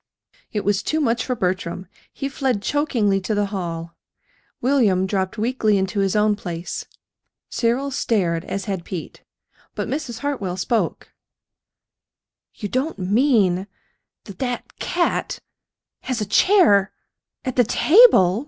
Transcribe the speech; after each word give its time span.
It 0.51 0.65
was 0.65 0.81
too 0.81 0.99
much 0.99 1.23
for 1.23 1.35
Bertram. 1.35 1.85
He 2.11 2.27
fled 2.27 2.63
chokingly 2.63 3.21
to 3.21 3.35
the 3.35 3.45
hall. 3.53 3.93
William 4.59 5.05
dropped 5.05 5.37
weakly 5.37 5.77
into 5.77 5.99
his 5.99 6.15
own 6.15 6.35
place. 6.35 6.87
Cyril 7.51 7.91
stared 7.91 8.43
as 8.45 8.65
had 8.65 8.83
Pete; 8.83 9.21
but 9.75 9.87
Mrs. 9.87 10.21
Hartwell 10.25 10.57
spoke. 10.57 11.13
"You 12.55 12.67
don't 12.67 12.97
mean 12.97 13.67
that 14.23 14.39
that 14.39 14.75
cat 14.79 15.37
has 15.99 16.19
a 16.19 16.25
chair 16.25 16.91
at 17.45 17.55
the 17.55 17.63
table!" 17.63 18.39